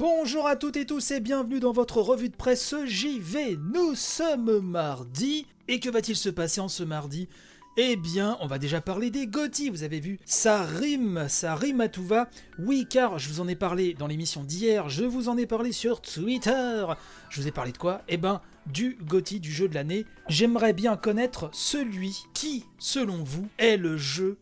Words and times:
Bonjour 0.00 0.46
à 0.46 0.56
toutes 0.56 0.78
et 0.78 0.86
tous 0.86 1.10
et 1.10 1.20
bienvenue 1.20 1.60
dans 1.60 1.72
votre 1.72 2.00
revue 2.00 2.30
de 2.30 2.34
presse 2.34 2.74
JV. 2.86 3.58
Nous 3.58 3.94
sommes 3.94 4.60
mardi. 4.60 5.46
Et 5.68 5.78
que 5.78 5.90
va-t-il 5.90 6.16
se 6.16 6.30
passer 6.30 6.62
en 6.62 6.68
ce 6.68 6.82
mardi? 6.82 7.28
Eh 7.76 7.96
bien, 7.96 8.38
on 8.40 8.46
va 8.46 8.58
déjà 8.58 8.80
parler 8.80 9.10
des 9.10 9.26
GOTY, 9.26 9.68
vous 9.68 9.82
avez 9.82 10.00
vu, 10.00 10.18
ça 10.24 10.62
rime, 10.62 11.26
ça 11.28 11.54
rime 11.54 11.82
à 11.82 11.90
tout 11.90 12.02
va. 12.02 12.30
Oui, 12.58 12.86
car 12.88 13.18
je 13.18 13.28
vous 13.28 13.42
en 13.42 13.48
ai 13.48 13.56
parlé 13.56 13.92
dans 13.92 14.06
l'émission 14.06 14.42
d'hier, 14.42 14.88
je 14.88 15.04
vous 15.04 15.28
en 15.28 15.36
ai 15.36 15.44
parlé 15.44 15.70
sur 15.70 16.00
Twitter. 16.00 16.86
Je 17.28 17.42
vous 17.42 17.46
ai 17.46 17.52
parlé 17.52 17.72
de 17.72 17.76
quoi? 17.78 18.00
Eh 18.08 18.16
ben, 18.16 18.40
du 18.72 18.96
GOTY, 19.02 19.38
du 19.38 19.52
jeu 19.52 19.68
de 19.68 19.74
l'année. 19.74 20.06
J'aimerais 20.30 20.72
bien 20.72 20.96
connaître 20.96 21.50
celui 21.52 22.22
qui, 22.32 22.64
selon 22.78 23.22
vous, 23.22 23.46
est 23.58 23.76
le 23.76 23.98
jeu 23.98 24.38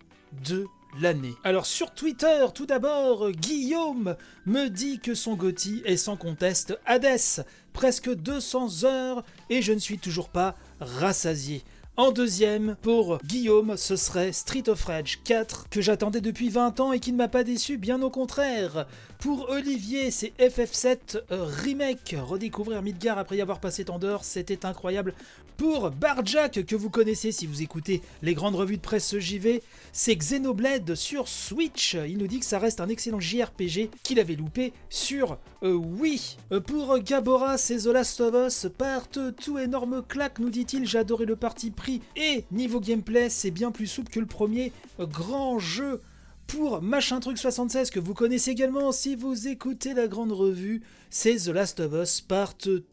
de 0.47 0.67
l'année. 1.01 1.35
Alors 1.45 1.67
sur 1.67 1.93
Twitter, 1.93 2.47
tout 2.55 2.67
d'abord, 2.67 3.31
Guillaume 3.33 4.17
me 4.47 4.69
dit 4.69 4.99
que 5.01 5.15
son 5.15 5.35
GOTY 5.35 5.83
est 5.85 5.97
sans 5.97 6.17
conteste 6.17 6.79
Hades. 6.87 7.45
Presque 7.73 8.13
200 8.13 8.85
heures 8.85 9.25
et 9.51 9.63
je 9.63 9.73
ne 9.73 9.79
suis 9.79 9.99
toujours 9.99 10.29
pas 10.29 10.57
rassasié. 10.81 11.63
En 11.99 12.13
deuxième, 12.13 12.77
pour 12.81 13.19
Guillaume, 13.25 13.77
ce 13.77 13.97
serait 13.97 14.31
Street 14.33 14.69
of 14.69 14.85
Rage 14.85 15.19
4, 15.25 15.69
que 15.69 15.81
j'attendais 15.81 16.21
depuis 16.21 16.49
20 16.49 16.79
ans 16.79 16.93
et 16.93 17.01
qui 17.01 17.11
ne 17.11 17.17
m'a 17.17 17.27
pas 17.27 17.43
déçu, 17.43 17.77
bien 17.77 18.01
au 18.03 18.09
contraire. 18.09 18.87
Pour 19.19 19.51
Olivier, 19.51 20.13
c'est 20.13 20.33
FF7 20.39 21.23
Remake. 21.29 22.15
Redécouvrir 22.17 22.83
Midgar 22.83 23.19
après 23.19 23.37
y 23.37 23.41
avoir 23.41 23.59
passé 23.59 23.85
tant 23.85 23.99
d'heures, 23.99 24.23
c'était 24.23 24.65
incroyable. 24.65 25.13
Pour 25.57 25.91
Barjack, 25.91 26.65
que 26.67 26.77
vous 26.77 26.89
connaissez 26.89 27.33
si 27.33 27.49
vous 27.49 27.63
écoutez 27.63 28.01
les 28.23 28.35
grandes 28.35 28.55
revues 28.55 28.77
de 28.77 28.81
presse 28.81 29.19
JV, 29.19 29.61
c'est 29.93 30.15
Xenoblade 30.15 30.95
sur 30.95 31.27
Switch. 31.27 31.95
Il 31.95 32.19
nous 32.19 32.29
dit 32.29 32.39
que 32.39 32.47
ça 32.47 32.61
reste 32.61 32.81
un 32.81 32.89
excellent 32.89 33.19
JRPG 33.19 33.91
qu'il 34.05 34.21
avait 34.21 34.37
loupé 34.37 34.73
sur 34.89 35.37
euh, 35.65 35.73
Wii. 35.75 36.37
Euh, 36.53 36.61
pour 36.61 36.97
Gabora, 37.01 37.59
c'est 37.59 37.79
The 37.79 37.87
Last 37.87 38.21
of 38.21 38.37
Us 38.47 38.69
Part 38.79 39.09
tout 39.09 39.59
énorme 39.59 40.05
claque, 40.07 40.39
nous 40.39 40.51
dit-il. 40.51 40.97
Adoré 40.97 41.25
le 41.27 41.35
parti 41.35 41.73
pris 41.73 41.88
et 42.17 42.45
niveau 42.51 42.81
gameplay, 42.81 43.31
c'est 43.31 43.51
bien 43.51 43.71
plus 43.71 43.87
souple 43.87 44.11
que 44.11 44.21
le 44.21 44.27
premier 44.27 44.73
grand 44.99 45.59
jeu 45.59 46.01
pour 46.47 46.81
Machin 46.81 47.21
Truc 47.21 47.39
76 47.39 47.91
que 47.91 48.01
vous 48.01 48.15
connaissez 48.15 48.51
également 48.51 48.91
si 48.91 49.15
vous 49.15 49.49
écoutez 49.49 49.93
la 49.95 50.09
grande 50.09 50.33
revue, 50.33 50.83
c'est 51.11 51.37
The 51.37 51.49
Last 51.49 51.81
of 51.81 51.93
Us 51.93 52.21
Part 52.23 52.55
2. 52.65 52.85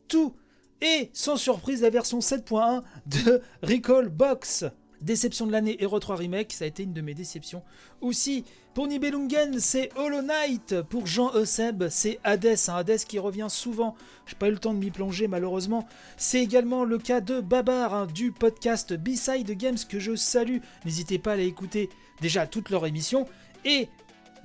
Et 0.81 1.09
sans 1.13 1.38
surprise, 1.38 1.81
la 1.81 1.89
version 1.89 2.19
7.1 2.19 2.83
de 3.07 3.41
Recall 3.63 4.09
Box. 4.09 4.66
Déception 5.06 5.45
de 5.45 5.52
l'année 5.52 5.78
Hero 5.84 6.00
3 6.00 6.16
Remake, 6.16 6.52
ça 6.52 6.66
a 6.66 6.67
été 6.67 6.81
une 6.81 6.92
de 6.92 7.02
mes 7.02 7.14
déceptions. 7.14 7.61
Aussi, 8.02 8.44
pour 8.73 8.88
Nibelungen, 8.88 9.59
c'est 9.59 9.92
Hollow 9.95 10.23
Knight. 10.23 10.81
Pour 10.81 11.06
Jean 11.06 11.31
Euseb, 11.36 11.89
c'est 11.89 12.20
Hades, 12.23 12.58
un 12.67 12.73
Hades 12.73 12.97
qui 13.08 13.20
revient 13.20 13.45
souvent. 13.47 13.95
J'ai 14.25 14.36
pas 14.36 14.47
eu 14.47 14.52
le 14.52 14.58
temps 14.58 14.73
de 14.73 14.80
m'y 14.80 14.89
plonger 14.89 15.28
malheureusement. 15.28 15.88
C'est 16.17 16.42
également 16.42 16.86
le 16.86 16.97
cas 16.97 17.22
de 17.22 17.39
Babar, 17.39 17.94
hein, 17.94 18.08
du 18.08 18.31
podcast 18.31 18.95
B-Side 18.95 19.52
Games 19.52 19.78
que 19.88 20.00
je 20.00 20.16
salue. 20.16 20.58
N'hésitez 20.86 21.19
pas 21.19 21.31
à 21.31 21.34
aller 21.36 21.45
écouter 21.45 21.90
déjà 22.19 22.47
toute 22.47 22.72
leur 22.72 22.88
émission. 22.88 23.28
Et 23.64 23.90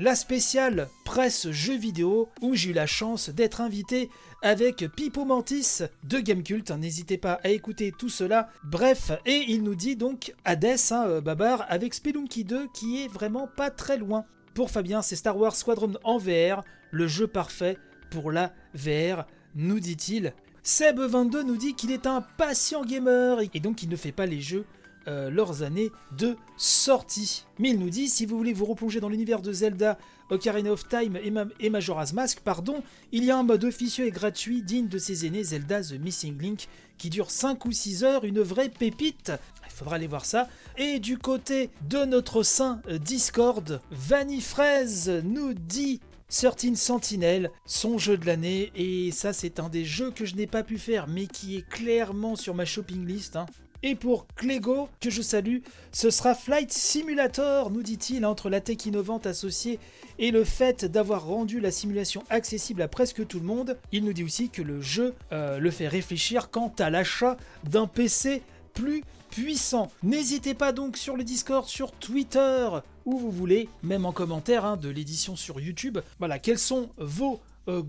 la 0.01 0.15
spéciale 0.15 0.89
presse 1.05 1.51
jeux 1.51 1.77
vidéo 1.77 2.31
où 2.41 2.55
j'ai 2.55 2.71
eu 2.71 2.73
la 2.73 2.87
chance 2.87 3.29
d'être 3.29 3.61
invité 3.61 4.09
avec 4.41 4.87
Pipo 4.97 5.27
Mantis 5.27 5.83
de 6.05 6.21
Gamecult. 6.21 6.71
N'hésitez 6.71 7.19
pas 7.19 7.35
à 7.45 7.51
écouter 7.51 7.93
tout 7.97 8.09
cela. 8.09 8.49
Bref, 8.65 9.13
et 9.27 9.45
il 9.49 9.63
nous 9.63 9.75
dit 9.75 9.97
donc 9.97 10.35
Hades, 10.47 10.79
hein, 10.91 11.05
euh, 11.07 11.21
Babar, 11.21 11.67
avec 11.69 11.93
Spelunky 11.93 12.45
2 12.45 12.69
qui 12.73 13.05
est 13.05 13.09
vraiment 13.09 13.47
pas 13.47 13.69
très 13.69 13.99
loin. 13.99 14.25
Pour 14.55 14.71
Fabien, 14.71 15.03
c'est 15.03 15.17
Star 15.17 15.37
Wars 15.37 15.55
Squadron 15.55 15.93
en 16.03 16.17
VR, 16.17 16.65
le 16.91 17.07
jeu 17.07 17.27
parfait 17.27 17.77
pour 18.11 18.33
la 18.33 18.55
VR, 18.75 19.27
nous 19.55 19.81
dit-il. 19.81 20.33
Seb22 20.65 21.43
nous 21.43 21.57
dit 21.57 21.75
qu'il 21.75 21.91
est 21.91 22.07
un 22.07 22.23
patient 22.23 22.85
gamer 22.85 23.39
et 23.41 23.61
donc 23.61 23.83
il 23.83 23.91
ne 23.91 23.97
fait 23.97 24.13
pas 24.13 24.27
les 24.27 24.41
jeux 24.41 24.65
euh, 25.11 25.29
leurs 25.29 25.65
années 25.65 25.91
de 26.17 26.37
sortie. 26.57 27.45
Mais 27.59 27.71
il 27.71 27.81
nous 27.81 27.91
dit, 27.91 28.09
si 28.09 28.27
vous 28.27 28.37
voulez 28.37 28.53
vous 28.53 28.65
replonger 28.65 29.01
dans 29.01 29.09
l'univers 29.09 29.43
de 29.43 29.53
Zelda, 29.53 29.99
Ocarina 30.31 30.71
of 30.71 30.89
Time 30.89 31.19
et, 31.59 31.71
Majora's 31.71 32.13
Mask, 32.13 32.41
pardon, 32.45 32.85
il 33.11 33.25
y 33.25 33.33
a 33.33 33.37
un 33.37 33.43
mode 33.43 33.65
officieux 33.65 34.07
et 34.07 34.13
gratuit 34.13 34.63
digne 34.63 34.87
de 34.87 34.99
ses 34.99 35.27
aînés, 35.27 35.43
Zelda 35.43 35.83
The 35.83 35.95
Missing 35.95 36.41
Link, 36.41 36.69
qui 36.97 37.11
dure 37.11 37.33
5 37.33 37.65
ou 37.65 37.73
6 37.73 38.05
heures, 38.05 38.25
une 38.25 38.41
vraie 38.41 38.69
pépite. 38.69 39.33
Il 39.67 39.73
faudra 39.73 39.97
aller 39.97 40.07
voir 40.07 40.25
ça. 40.25 40.49
Et 40.79 41.01
du 41.01 41.19
côté 41.19 41.71
de 41.89 42.05
notre 42.05 42.45
saint 42.45 42.81
Discord, 42.89 43.81
Vanifraise 43.91 45.11
nous 45.25 45.55
dit 45.55 46.01
13 46.31 46.77
Sentinel, 46.77 47.51
son 47.67 47.99
jeu 47.99 48.17
de 48.17 48.27
l'année, 48.27 48.71
et 48.77 49.11
ça 49.11 49.33
c'est 49.33 49.59
un 49.59 49.69
des 49.69 49.85
jeux 49.85 50.13
que 50.13 50.25
je 50.25 50.37
n'ai 50.37 50.47
pas 50.47 50.63
pu 50.63 50.79
faire, 50.79 51.09
mais 51.09 51.27
qui 51.27 51.57
est 51.57 51.69
clairement 51.69 52.37
sur 52.37 52.55
ma 52.55 52.65
shopping 52.65 53.05
list. 53.05 53.35
Hein. 53.35 53.47
Et 53.83 53.95
pour 53.95 54.27
Clégo, 54.37 54.89
que 55.01 55.09
je 55.09 55.23
salue, 55.23 55.59
ce 55.91 56.11
sera 56.11 56.35
Flight 56.35 56.71
Simulator, 56.71 57.71
nous 57.71 57.83
dit-il, 57.83 58.27
entre 58.27 58.51
la 58.51 58.61
tech 58.61 58.85
innovante 58.85 59.27
associée 59.27 59.79
et 60.19 60.31
le 60.31 60.45
fait 60.45 60.85
d'avoir 60.85 61.25
rendu 61.25 61.61
la 61.61 61.71
simulation 61.71 62.23
accessible 62.29 62.83
à 62.83 62.89
presque 62.89 63.27
tout 63.27 63.41
le 63.41 63.47
monde. 63.47 63.79
Il 63.91 64.05
nous 64.05 64.13
dit 64.13 64.25
aussi 64.25 64.51
que 64.51 64.61
le 64.61 64.83
jeu 64.83 65.15
euh, 65.33 65.59
le 65.59 65.71
fait 65.71 65.89
réfléchir 65.89 66.51
quant 66.51 66.73
à 66.79 66.91
l'achat 66.91 67.39
d'un 67.65 67.87
PC 67.87 68.43
plus 68.75 69.03
puissant. 69.31 69.91
N'hésitez 70.03 70.53
pas 70.53 70.73
donc 70.73 70.99
sur 70.99 71.17
le 71.17 71.25
Discord, 71.25 71.67
sur 71.67 71.93
Twitter, 71.93 72.69
où 73.07 73.19
vous 73.19 73.31
voulez, 73.31 73.69
même 73.83 74.05
en 74.05 74.13
commentaire 74.13 74.67
hein, 74.67 74.77
de 74.77 74.91
l'édition 74.91 75.37
sur 75.37 75.59
YouTube. 75.59 75.99
Voilà, 76.19 76.39
quels 76.39 76.59
sont 76.59 76.91
vos 76.99 77.41
euh, 77.69 77.83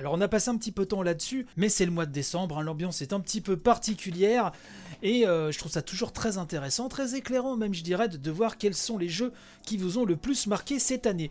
alors 0.00 0.14
on 0.14 0.20
a 0.22 0.28
passé 0.28 0.48
un 0.48 0.56
petit 0.56 0.72
peu 0.72 0.84
de 0.84 0.88
temps 0.88 1.02
là-dessus, 1.02 1.46
mais 1.58 1.68
c'est 1.68 1.84
le 1.84 1.90
mois 1.90 2.06
de 2.06 2.10
décembre, 2.10 2.58
hein, 2.58 2.62
l'ambiance 2.62 3.02
est 3.02 3.12
un 3.12 3.20
petit 3.20 3.42
peu 3.42 3.58
particulière, 3.58 4.50
et 5.02 5.26
euh, 5.26 5.52
je 5.52 5.58
trouve 5.58 5.70
ça 5.70 5.82
toujours 5.82 6.14
très 6.14 6.38
intéressant, 6.38 6.88
très 6.88 7.14
éclairant 7.14 7.54
même 7.54 7.74
je 7.74 7.82
dirais, 7.82 8.08
de, 8.08 8.30
voir 8.30 8.56
quels 8.56 8.74
sont 8.74 8.96
les 8.96 9.10
jeux 9.10 9.30
qui 9.62 9.76
vous 9.76 9.98
ont 9.98 10.06
le 10.06 10.16
plus 10.16 10.46
marqué 10.46 10.78
cette 10.78 11.06
année. 11.06 11.30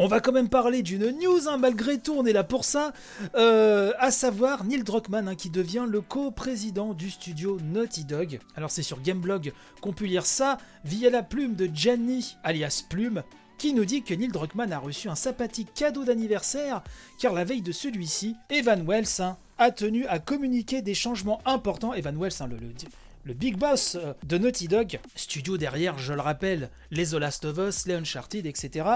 On 0.00 0.08
va 0.08 0.20
quand 0.20 0.32
même 0.32 0.48
parler 0.48 0.82
d'une 0.82 1.10
news, 1.10 1.48
hein, 1.48 1.58
malgré 1.58 1.98
tout, 1.98 2.14
on 2.16 2.24
est 2.24 2.32
là 2.32 2.44
pour 2.44 2.64
ça, 2.64 2.92
euh, 3.36 3.92
à 3.98 4.10
savoir 4.10 4.64
Neil 4.64 4.82
Druckmann, 4.82 5.28
hein, 5.28 5.34
qui 5.36 5.50
devient 5.50 5.86
le 5.88 6.00
co-président 6.00 6.94
du 6.94 7.10
studio 7.10 7.58
Naughty 7.62 8.04
Dog. 8.04 8.40
Alors 8.56 8.70
c'est 8.70 8.82
sur 8.82 9.00
Gameblog 9.00 9.52
qu'on 9.80 9.92
peut 9.92 10.06
lire 10.06 10.26
ça, 10.26 10.58
via 10.84 11.08
la 11.08 11.22
plume 11.22 11.54
de 11.54 11.68
Gianni, 11.72 12.36
alias 12.42 12.84
Plume, 12.88 13.22
qui 13.58 13.74
nous 13.74 13.84
dit 13.84 14.02
que 14.02 14.14
Neil 14.14 14.28
Druckmann 14.28 14.72
a 14.72 14.78
reçu 14.78 15.08
un 15.08 15.14
sympathique 15.14 15.74
cadeau 15.74 16.04
d'anniversaire, 16.04 16.82
car 17.18 17.32
la 17.32 17.44
veille 17.44 17.60
de 17.60 17.72
celui-ci, 17.72 18.36
Evan 18.48 18.88
Wells 18.88 19.20
hein, 19.20 19.36
a 19.58 19.72
tenu 19.72 20.06
à 20.06 20.20
communiquer 20.20 20.80
des 20.80 20.94
changements 20.94 21.40
importants. 21.44 21.92
Evan 21.92 22.16
Wells, 22.16 22.32
hein, 22.40 22.46
le, 22.46 22.56
le, 22.56 22.72
big 23.24 23.56
boss 23.56 23.96
de 24.26 24.38
Naughty 24.38 24.68
Dog, 24.68 24.98
studio 25.14 25.56
derrière, 25.56 25.98
je 25.98 26.12
le 26.12 26.20
rappelle, 26.20 26.70
les 26.90 27.08
The 27.08 27.14
Last 27.14 27.44
of 27.44 27.58
Us, 27.58 27.86
les 27.86 27.94
Uncharted, 27.94 28.46
etc. 28.46 28.86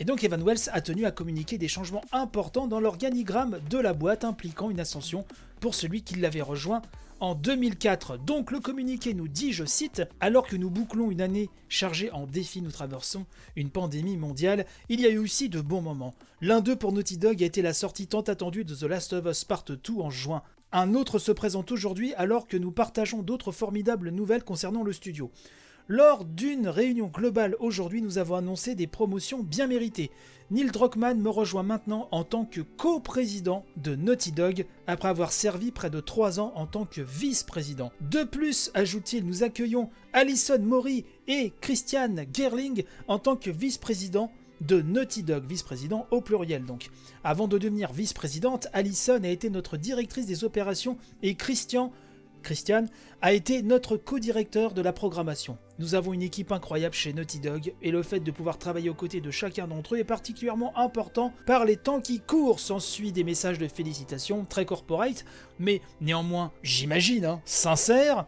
Et 0.00 0.04
donc 0.04 0.24
Evan 0.24 0.42
Wells 0.42 0.68
a 0.72 0.80
tenu 0.80 1.06
à 1.06 1.10
communiquer 1.10 1.58
des 1.58 1.68
changements 1.68 2.04
importants 2.12 2.66
dans 2.66 2.80
l'organigramme 2.80 3.60
de 3.70 3.78
la 3.78 3.92
boîte 3.92 4.24
impliquant 4.24 4.70
une 4.70 4.80
ascension 4.80 5.24
pour 5.60 5.74
celui 5.74 6.02
qui 6.02 6.16
l'avait 6.16 6.42
rejoint 6.42 6.82
en 7.20 7.36
2004. 7.36 8.18
Donc 8.18 8.50
le 8.50 8.58
communiqué 8.58 9.14
nous 9.14 9.28
dit, 9.28 9.52
je 9.52 9.64
cite, 9.64 10.02
Alors 10.18 10.46
que 10.46 10.56
nous 10.56 10.70
bouclons 10.70 11.10
une 11.12 11.20
année 11.20 11.50
chargée 11.68 12.10
en 12.10 12.26
défis, 12.26 12.62
nous 12.62 12.72
traversons 12.72 13.26
une 13.54 13.70
pandémie 13.70 14.16
mondiale, 14.16 14.66
il 14.88 15.00
y 15.00 15.06
a 15.06 15.10
eu 15.10 15.18
aussi 15.18 15.48
de 15.48 15.60
bons 15.60 15.82
moments. 15.82 16.14
L'un 16.40 16.60
d'eux 16.60 16.74
pour 16.74 16.92
Naughty 16.92 17.18
Dog 17.18 17.40
a 17.40 17.46
été 17.46 17.62
la 17.62 17.74
sortie 17.74 18.08
tant 18.08 18.22
attendue 18.22 18.64
de 18.64 18.74
The 18.74 18.82
Last 18.82 19.12
of 19.12 19.26
Us 19.26 19.44
Part 19.44 19.64
2 19.64 19.78
en 20.00 20.10
juin. 20.10 20.42
Un 20.74 20.94
autre 20.94 21.18
se 21.18 21.32
présente 21.32 21.70
aujourd'hui 21.70 22.14
alors 22.14 22.46
que 22.46 22.56
nous 22.56 22.72
partageons 22.72 23.22
d'autres 23.22 23.52
formidables 23.52 24.08
nouvelles 24.08 24.42
concernant 24.42 24.82
le 24.82 24.94
studio. 24.94 25.30
Lors 25.86 26.24
d'une 26.24 26.66
réunion 26.66 27.08
globale 27.08 27.56
aujourd'hui, 27.60 28.00
nous 28.00 28.16
avons 28.16 28.36
annoncé 28.36 28.74
des 28.74 28.86
promotions 28.86 29.42
bien 29.42 29.66
méritées. 29.66 30.10
Neil 30.50 30.70
Druckmann 30.70 31.20
me 31.20 31.28
rejoint 31.28 31.62
maintenant 31.62 32.08
en 32.10 32.24
tant 32.24 32.46
que 32.46 32.62
co-président 32.62 33.66
de 33.76 33.94
Naughty 33.96 34.32
Dog 34.32 34.64
après 34.86 35.08
avoir 35.08 35.32
servi 35.32 35.72
près 35.72 35.90
de 35.90 36.00
3 36.00 36.40
ans 36.40 36.52
en 36.56 36.66
tant 36.66 36.86
que 36.86 37.02
vice-président. 37.02 37.92
De 38.00 38.22
plus, 38.22 38.70
ajoute-t-il, 38.72 39.26
nous 39.26 39.42
accueillons 39.42 39.90
Alison 40.14 40.60
Mori 40.60 41.04
et 41.26 41.52
Christian 41.60 42.14
Gerling 42.32 42.84
en 43.08 43.18
tant 43.18 43.36
que 43.36 43.50
vice-président 43.50 44.32
de 44.62 44.80
Naughty 44.80 45.22
Dog, 45.22 45.44
vice-président 45.44 46.06
au 46.10 46.20
pluriel 46.20 46.64
donc. 46.64 46.90
Avant 47.24 47.48
de 47.48 47.58
devenir 47.58 47.92
vice-présidente, 47.92 48.68
Alison 48.72 49.22
a 49.22 49.28
été 49.28 49.50
notre 49.50 49.76
directrice 49.76 50.26
des 50.26 50.44
opérations 50.44 50.96
et 51.22 51.34
Christian 51.34 51.92
Christian, 52.42 52.86
a 53.22 53.32
été 53.32 53.62
notre 53.62 53.96
co-directeur 53.96 54.74
de 54.74 54.82
la 54.82 54.92
programmation. 54.92 55.56
Nous 55.78 55.94
avons 55.94 56.12
une 56.12 56.22
équipe 56.22 56.52
incroyable 56.52 56.94
chez 56.94 57.12
Naughty 57.12 57.40
Dog 57.40 57.72
et 57.80 57.90
le 57.90 58.02
fait 58.02 58.20
de 58.20 58.30
pouvoir 58.30 58.58
travailler 58.58 58.90
aux 58.90 58.94
côtés 58.94 59.20
de 59.20 59.30
chacun 59.30 59.66
d'entre 59.66 59.94
eux 59.94 59.98
est 59.98 60.04
particulièrement 60.04 60.76
important 60.76 61.32
par 61.46 61.64
les 61.64 61.76
temps 61.76 62.00
qui 62.00 62.20
courent. 62.20 62.60
S'ensuit 62.60 63.12
des 63.12 63.24
messages 63.24 63.58
de 63.58 63.68
félicitations 63.68 64.44
très 64.44 64.66
corporate, 64.66 65.24
mais 65.58 65.80
néanmoins, 66.00 66.52
j'imagine, 66.62 67.24
hein, 67.24 67.40
sincères. 67.44 68.26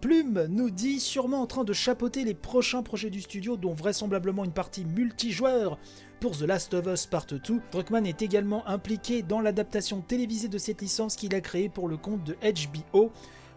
Plume 0.00 0.46
nous 0.48 0.70
dit 0.70 0.98
sûrement 0.98 1.42
en 1.42 1.46
train 1.46 1.62
de 1.62 1.74
chapeauter 1.74 2.24
les 2.24 2.32
prochains 2.32 2.82
projets 2.82 3.10
du 3.10 3.20
studio, 3.20 3.58
dont 3.58 3.74
vraisemblablement 3.74 4.46
une 4.46 4.52
partie 4.52 4.86
multijoueur 4.86 5.78
pour 6.20 6.38
The 6.38 6.42
Last 6.42 6.72
of 6.72 6.86
Us 6.86 7.04
Part 7.04 7.26
2. 7.26 7.60
Druckmann 7.70 8.06
est 8.06 8.22
également 8.22 8.66
impliqué 8.66 9.20
dans 9.20 9.40
l'adaptation 9.40 10.00
télévisée 10.00 10.48
de 10.48 10.56
cette 10.56 10.80
licence 10.80 11.16
qu'il 11.16 11.34
a 11.34 11.42
créée 11.42 11.68
pour 11.68 11.86
le 11.86 11.98
compte 11.98 12.24
de 12.24 12.34
HBO. 12.34 13.12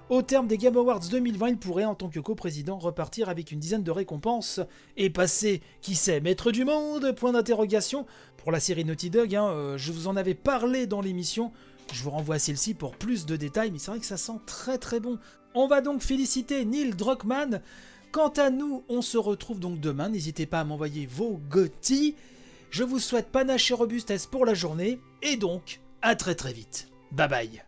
Au 0.09 0.21
terme 0.21 0.47
des 0.47 0.57
Game 0.57 0.75
Awards 0.75 1.07
2020, 1.09 1.47
il 1.47 1.57
pourrait, 1.57 1.85
en 1.85 1.95
tant 1.95 2.09
que 2.09 2.19
coprésident, 2.19 2.77
repartir 2.77 3.29
avec 3.29 3.53
une 3.53 3.59
dizaine 3.59 3.83
de 3.83 3.91
récompenses 3.91 4.59
et 4.97 5.09
passer, 5.09 5.61
qui 5.81 5.95
sait, 5.95 6.19
maître 6.19 6.51
du 6.51 6.65
monde? 6.65 7.15
Point 7.15 7.31
d'interrogation. 7.31 8.05
Pour 8.35 8.51
la 8.51 8.59
série 8.59 8.83
Naughty 8.83 9.09
Dog, 9.09 9.33
hein, 9.33 9.47
euh, 9.47 9.77
je 9.77 9.93
vous 9.93 10.09
en 10.09 10.17
avais 10.17 10.33
parlé 10.35 10.87
dans 10.87 10.99
l'émission. 10.99 11.53
Je 11.93 12.03
vous 12.03 12.09
renvoie 12.09 12.35
à 12.35 12.39
celle-ci 12.39 12.73
pour 12.73 12.97
plus 12.97 13.25
de 13.25 13.37
détails, 13.37 13.71
mais 13.71 13.79
c'est 13.79 13.91
vrai 13.91 14.01
que 14.01 14.05
ça 14.05 14.17
sent 14.17 14.39
très 14.45 14.77
très 14.77 14.99
bon. 14.99 15.19
On 15.55 15.67
va 15.67 15.81
donc 15.81 16.01
féliciter 16.01 16.65
Neil 16.65 16.91
Druckmann. 16.91 17.61
Quant 18.11 18.29
à 18.29 18.49
nous, 18.49 18.83
on 18.89 19.01
se 19.01 19.17
retrouve 19.17 19.59
donc 19.59 19.79
demain. 19.79 20.09
N'hésitez 20.09 20.45
pas 20.45 20.59
à 20.59 20.63
m'envoyer 20.63 21.05
vos 21.05 21.39
gothi. 21.49 22.15
Je 22.69 22.83
vous 22.83 22.99
souhaite 22.99 23.31
panache 23.31 23.71
et 23.71 23.73
robustesse 23.73 24.25
pour 24.25 24.45
la 24.45 24.53
journée. 24.53 24.99
Et 25.21 25.37
donc, 25.37 25.79
à 26.01 26.15
très 26.15 26.35
très 26.35 26.53
vite. 26.53 26.89
Bye 27.11 27.29
bye. 27.29 27.63